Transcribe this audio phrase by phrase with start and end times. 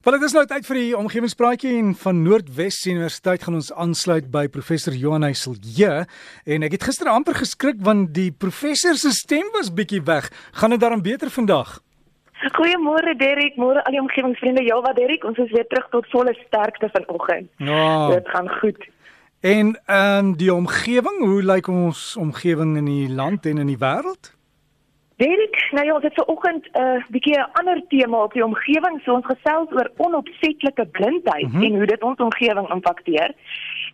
[0.00, 4.30] Wel dit is nou tyd vir die omgewingspraatjie en van Noordwes Universiteit gaan ons aansluit
[4.32, 6.06] by professor Johan Heiselje
[6.54, 10.30] en ek het gister amper geskrik want die professor se stem was bietjie weg.
[10.56, 11.74] Gaan dit daarom beter vandag?
[12.56, 14.64] Goeiemôre Derek, môre al die omgewingsvriende.
[14.64, 17.52] Ja, wat Derek, ons is weer terug tot volle sterkte vanoggend.
[17.60, 18.08] Ja.
[18.14, 18.88] Dit gaan goed.
[19.44, 23.82] En ehm um, die omgewing, hoe lyk ons omgewing in die land en in die
[23.84, 24.32] wêreld?
[25.20, 29.00] Derek, nou ja, dit is vanoggend 'n uh, bietjie 'n ander tema op die omgewing.
[29.02, 31.62] So ons gesels oor onopsetlike blindheid mm -hmm.
[31.62, 33.34] en hoe dit ons omgewing impakteer.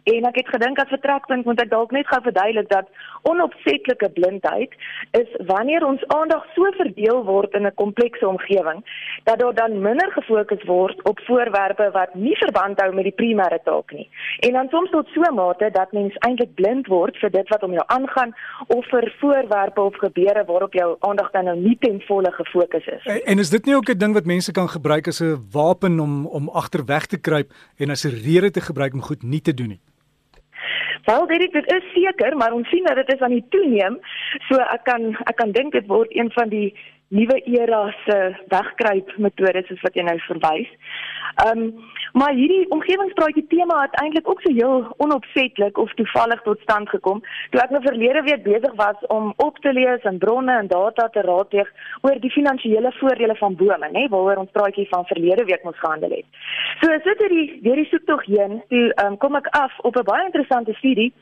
[0.06, 2.90] En ek het gedink as vertrekpunt moet ek dalk net gou verduidelik dat
[3.26, 4.74] onopsetlike blindheid
[5.18, 8.84] is wanneer ons aandag so verdeel word in 'n komplekse omgewing
[9.24, 13.58] dat daar dan minder gefokus word op voorwerpe wat nie verband hou met die primêre
[13.64, 14.08] taak nie.
[14.46, 17.62] En dan soms tot so 'n mate dat mens eintlik blind word vir dit wat
[17.62, 18.34] om jou aangaan
[18.66, 23.04] of vir voorwerpe of gebeure waarop jou aandag dan nou nie ten volle gefokus is.
[23.04, 26.00] En, en is dit nie ook 'n ding wat mense kan gebruik as 'n wapen
[26.00, 29.54] om om agterweg te kruip en as 'n rede te gebruik om goed nie te
[29.54, 29.80] doen nie?
[31.06, 33.98] Wel, dit dit is seker, maar ons sien dat dit is aan die toeneem.
[34.48, 36.74] So ek kan ek kan dink dit word een van die
[37.14, 38.16] nuwe era se
[38.50, 40.72] wegkruip metodes soos wat jy nou verwys.
[41.44, 41.74] Ehm um,
[42.16, 47.20] maar hierdie omgewingspraatjie tema het eintlik ook so heel onopsetlik of toevallig tot stand gekom
[47.50, 51.08] toe ek nou verlede week besig was om op te lees en bronne en data
[51.08, 51.68] te raadpleeg
[52.00, 56.16] oor die finansiële voordele van bome, nê, waaroor ons praatjie van verlede week mos gehandel
[56.16, 56.40] het.
[56.80, 60.08] So as dit hierdie deur die soektog heen, toe um, kom ek af op 'n
[60.08, 61.12] baie interessante studie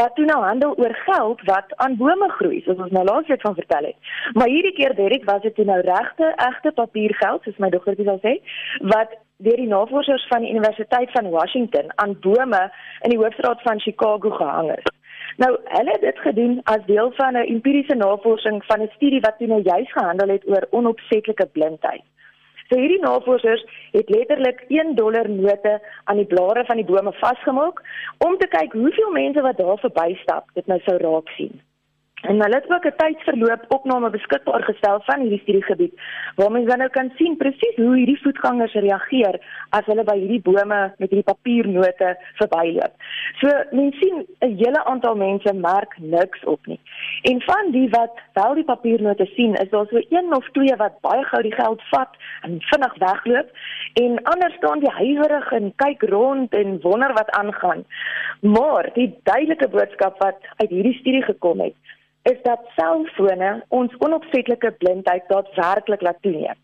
[0.00, 3.54] wat toe nou handel oor geld wat aan bome groei, soos ons nou laasweek van
[3.54, 3.96] vertel het.
[4.32, 8.38] Maar hierdie keer Derek was dit nou regte egte papiergeld, soos my dogtertjie sal sê,
[8.80, 12.62] wat deur die navorsers van die Universiteit van Washington aan bome
[13.06, 14.88] in die hoofstraat van Chicago gehang is.
[15.36, 19.38] Nou, hulle het dit gedoen as deel van 'n empiriese navorsing van 'n studie wat
[19.38, 22.02] toe nou juis gehandel het oor onopsetlike blindheid.
[22.68, 27.82] So hierdie navorsers het letterlik 1 dollar note aan die blare van die bome vasgemaak
[28.26, 31.60] om te kyk hoeveel mense wat daar verbystap dit nou sou raak sien.
[32.22, 35.94] En hulle het ook 'n tydsverloop opname beskikbaar gestel van hierdie studiegebied
[36.34, 40.42] waar mense dan nou kan sien presies hoe hierdie voetgangers reageer as hulle by hierdie
[40.42, 42.92] bome met hierdie papiernote verbyloop.
[43.40, 46.80] So mense sien 'n hele aantal mense merk niks op nie.
[47.22, 51.00] En van die wat wel die papiernote sien, is daar so een of twee wat
[51.00, 53.48] baie gou die geld vat en vinnig wegloop
[53.94, 57.84] en ander staan die huiwerig en kyk rond en wonder wat aangaan.
[58.40, 61.74] Maar die duidelike boodskap wat uit hierdie studie gekom het,
[62.32, 66.58] is dat selfone ons onopsetlike blindheid daadwerklik laat toeneem.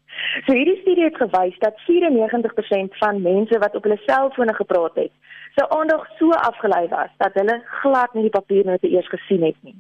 [0.45, 5.13] So hierdie studie het gewys dat 94% van mense wat op hulle selfone gepraat het,
[5.57, 9.77] se aandag so afgelei was dat hulle glad nie die papiernote eers gesien het nie.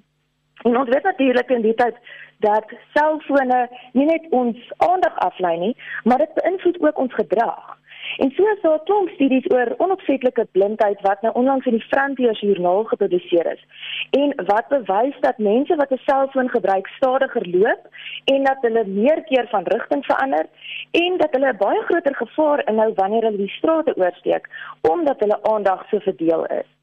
[0.62, 1.97] En ons weet natuurlik in die tyd
[2.45, 5.75] dat selfone nie net ons aandag aflei nie,
[6.05, 7.78] maar dit beïnvloed ook ons gedrag.
[8.16, 11.88] En so is daar 'n klomp studies oor onopsetlike blindheid wat nou onlangs in die
[11.91, 13.62] Frontiers joernaal gepubliseer is.
[14.10, 17.82] En wat bewys dat mense wat 'n selfoon gebruik stadiger loop
[18.25, 20.47] en dat hulle meer keer van rigting verander
[20.91, 24.48] en dat hulle 'n baie groter gevaar inhou wanneer hulle die strate oorsteek
[24.81, 26.74] omdat hulle aandag so verdeel is.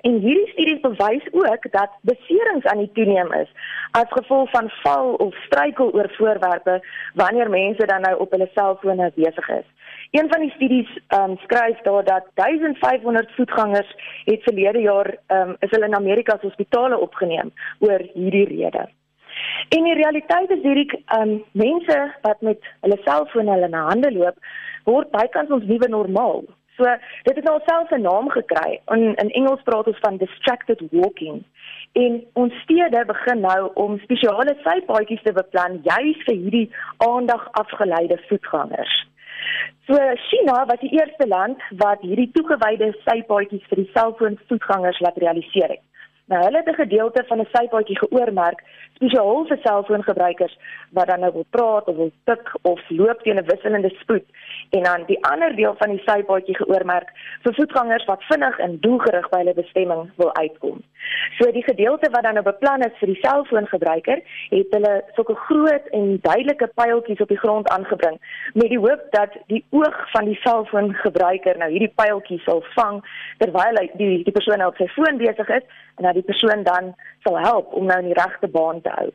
[0.00, 3.50] En hierdie studies bewys ook dat beserings aan die toeneem is
[3.90, 6.80] as gevolg van val of struikel oor voorwerpe
[7.14, 9.66] wanneer mense dan nou op hulle selfone besig is.
[10.10, 13.94] Een van die studies um, skryf daar dat 1500 voetgangers
[14.24, 18.88] het verlede jaar um, is hulle in Amerika se hospitale opgeneem oor hierdie rede.
[19.68, 24.38] En die realiteit is hierdie um, mense wat met hulle selfone hulle na hande loop,
[24.84, 26.42] word bykans ons nuwe normaal.
[26.80, 26.88] So
[27.22, 28.80] dit het nou selfs 'n naam gekry.
[28.86, 31.44] In in Engels praat ons van distracted walking.
[31.92, 38.18] En ons stede begin nou om spesiale sypaadjies te beplan juis vir hierdie aandag afgeleide
[38.28, 39.06] voetgangers.
[39.86, 39.94] So
[40.28, 45.89] China was die eerste land wat hierdie toegewyde sypaadjies vir die selfoonvoetgangers laat realiseer het.
[46.30, 48.60] Nou hulle het 'n gedeelte van 'n sypaadjie geoormerk
[48.94, 50.58] spesiaal vir selfoongebruikers
[50.90, 54.26] wat dan nou wil praat of wil tik of loop teen 'n wisselende spoed
[54.70, 57.08] en dan die ander deel van die sypaadjie geoormerk
[57.42, 60.82] vir voetgangers wat vinnig en doelgerig by hulle bestemming wil uitkom.
[61.38, 65.86] So die gedeelte wat dan nou beplan is vir die selfoongebruiker, het hulle sulke groot
[65.90, 68.18] en duidelike pyltjies op die grond aangebring
[68.54, 73.04] met die hoop dat die oog van die selfoongebruiker nou hierdie pyltjies sal vang
[73.38, 75.64] terwyl hy die die persoon op sy foon besig is
[75.96, 76.92] en dat die persoon dan
[77.26, 79.08] sal help om nou in die regte baan te hou.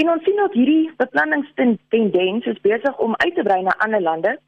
[0.00, 4.38] En ons sien ook hierdie beplanningstendens is besig om uit te brei na ander lande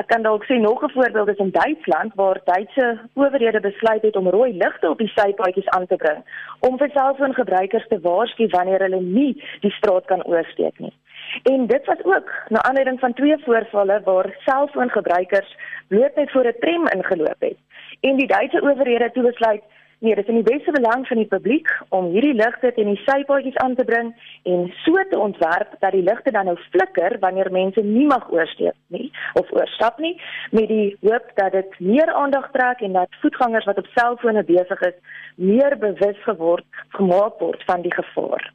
[0.00, 4.16] Ek kan dalk sê nog 'n voorbeeld is in Duitsland waar Duitse owerhede besluit het
[4.16, 6.20] om rooi ligte op die sypaadjies aan te bring
[6.60, 10.94] om vir selfoongebruikers te waarsku wanneer hulle nie die straat kan oorsteek nie.
[11.42, 15.56] En dit was ook na aanleiding van twee voorvalle waar selfoongebruikers
[15.88, 17.58] bloot net voor 'n tram ingeloop het.
[18.00, 19.62] En die Duitse owerhede het besluit
[20.02, 23.02] Nee, dit is in die beste belang van die publiek om hierdie ligte teen die
[23.04, 24.08] sypaadjies aan te bring
[24.50, 28.74] en so te ontwerp dat die ligte dan nou flikker wanneer mense nie mag oorsteek
[28.96, 30.16] nie of oorstap nie
[30.50, 34.82] met die hoop dat dit meer aandag trek en dat voetgangers wat op selfone besig
[34.90, 34.98] is
[35.36, 38.50] meer bewus geword gemaak word van die gevaar.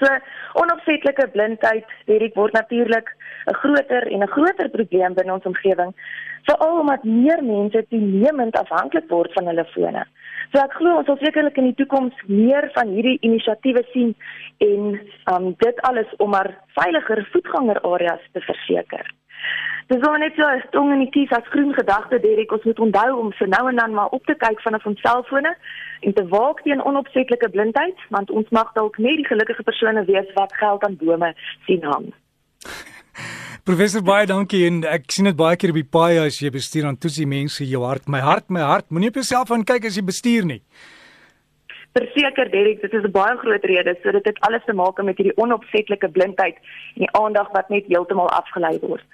[0.00, 0.08] So
[0.60, 3.08] onopsetlike blindheid, dit word natuurlik
[3.46, 5.92] 'n groter en 'n groter probleem binne ons omgewing,
[6.48, 10.04] veral omdat meer mense toenemend afhanklik word van hulle fone.
[10.52, 14.14] So ek glo ons sal sekerlik in die toekoms meer van hierdie inisiatiewe sien
[14.58, 15.00] en
[15.34, 19.06] um dit alles om maar veiliger voetgangerareas te verseker.
[19.86, 22.80] Dis so net so 'n stong in die kies as groen gedagte Derek ons moet
[22.86, 25.56] onthou om se nou en dan maar op te kyk vanaf ons selfone
[26.00, 30.32] en te waak teen onopsetlike blindheid want ons mag dalk net die gelukkige persone wees
[30.34, 31.34] wat geld aan bome
[31.66, 32.12] sien hang.
[33.66, 36.82] Professor baie dankie en ek sien dit baie keer op die paai as jy bestuur
[36.82, 39.88] dan toets die mense jou hart my hart my hart moenie op jouself aan kyk
[39.88, 40.60] as jy bestuur nie.
[41.96, 45.36] Verseker Derek dit is 'n baie groot rede sodat dit alles te maak met hierdie
[45.42, 46.56] onopsetlike blindheid
[46.94, 49.06] en die aandag wat net heeltemal afgelei word.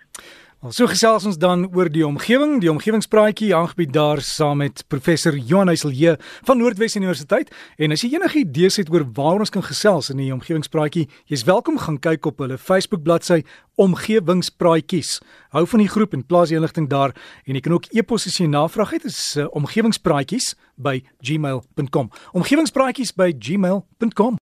[0.63, 5.35] Al so gesels ons dan oor die omgewing, die omgewingspraatjie aangebied daar saam met professor
[5.35, 6.13] Johan Heiselje
[6.47, 7.51] van Noordwes Universiteit.
[7.83, 11.43] En as jy enige idees het oor waar ons kan gesels in die omgewingspraatjie, jy's
[11.51, 13.41] welkom gaan kyk op hulle Facebook bladsy
[13.83, 15.17] Omgewingspraatjies.
[15.51, 17.11] Hou van die groep en plaas die inligting daar
[17.43, 22.15] en jy kan ook e-pos as jy navraag het, is uh, omgewingspraatjies by gmail.com.
[22.39, 24.42] Omgewingspraatjies by gmail.com.